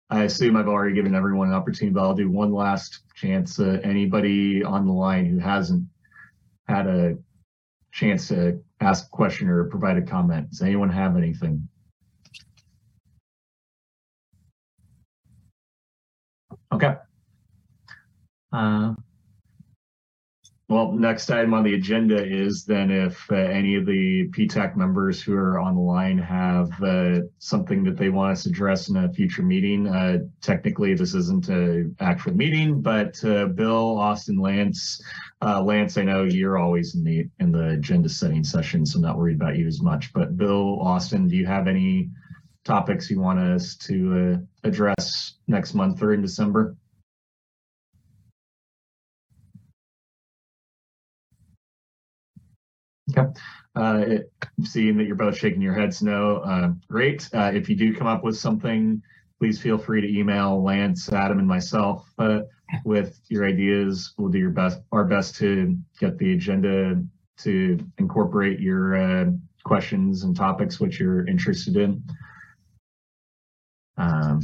[0.09, 3.59] I assume I've already given everyone an opportunity, but I'll do one last chance.
[3.59, 5.85] Uh, anybody on the line who hasn't
[6.67, 7.17] had a
[7.91, 11.67] chance to ask a question or provide a comment, does anyone have anything?
[16.77, 16.93] Okay.
[18.53, 18.93] Uh,
[20.69, 25.21] well, next item on the agenda is then if uh, any of the PTAC members
[25.21, 28.97] who are on the line have uh, something that they want us to address in
[28.97, 29.87] a future meeting.
[29.87, 35.01] Uh, technically, this isn't an actual meeting, but uh, Bill, Austin, Lance,
[35.41, 39.03] uh, Lance, I know you're always in the in the agenda setting session, so I'm
[39.03, 40.13] not worried about you as much.
[40.13, 42.09] But Bill, Austin, do you have any
[42.67, 46.75] topics you want us to uh, address next month or in December?
[53.11, 53.27] Okay.
[53.75, 54.31] Uh, it-
[54.63, 57.29] seeing that you're both shaking your heads no, uh, great.
[57.33, 59.01] Uh, if you do come up with something,
[59.39, 62.11] please feel free to email Lance, Adam, and myself
[62.83, 64.13] with your ideas.
[64.17, 67.01] We'll do your best, our best to get the agenda
[67.39, 69.25] to incorporate your uh,
[69.63, 72.03] questions and topics which you're interested in.
[73.97, 74.41] Um,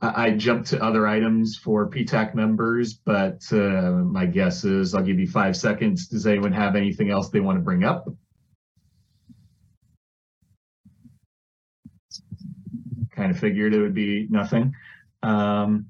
[0.00, 5.18] I, jumped to other items for PTAC members, but uh, my guess is I'll give
[5.18, 6.08] you five seconds.
[6.08, 8.06] Does anyone have anything else they want to bring up?
[13.12, 14.74] Kind of figured it would be nothing.
[15.22, 15.86] Um,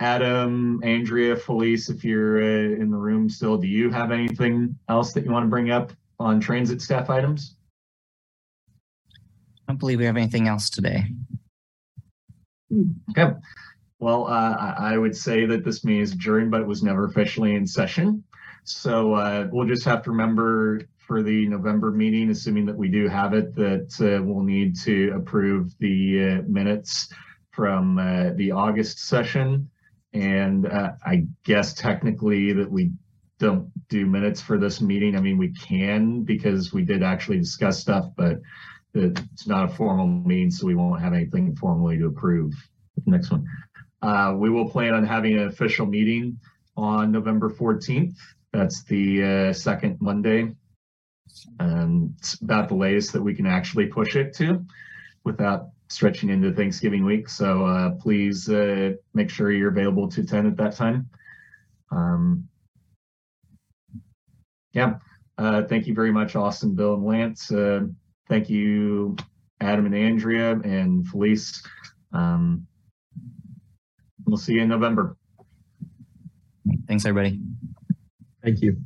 [0.00, 5.12] Adam, Andrea, Felice, if you're uh, in the room still, do you have anything else
[5.12, 7.56] that you want to bring up on transit staff items?
[9.16, 11.04] I don't believe we have anything else today.
[13.10, 13.34] Okay.
[13.98, 17.54] Well, uh, I would say that this meeting is adjourned, but it was never officially
[17.54, 18.24] in session.
[18.64, 23.08] So uh, we'll just have to remember for the November meeting, assuming that we do
[23.08, 27.12] have it, that uh, we'll need to approve the uh, minutes
[27.50, 29.70] from uh, the August session.
[30.12, 32.92] And uh, I guess technically that we
[33.38, 35.16] don't do minutes for this meeting.
[35.16, 38.40] I mean, we can because we did actually discuss stuff, but
[38.94, 42.54] it's not a formal meeting, so we won't have anything formally to approve.
[43.06, 43.46] Next one.
[44.00, 46.38] Uh, we will plan on having an official meeting
[46.76, 48.16] on November 14th.
[48.52, 50.54] That's the uh, second Monday.
[51.58, 54.64] And it's about the latest that we can actually push it to
[55.24, 57.28] without stretching into Thanksgiving week.
[57.28, 61.08] So uh, please uh, make sure you're available to attend at that time.
[61.90, 62.48] Um,
[64.72, 64.94] yeah.
[65.36, 67.50] Uh, thank you very much, Austin, Bill, and Lance.
[68.28, 69.16] Thank you,
[69.60, 71.62] Adam and Andrea and Felice.
[72.12, 72.66] Um,
[74.24, 75.16] we'll see you in November.
[76.86, 77.40] Thanks, everybody.
[78.42, 78.76] Thank you.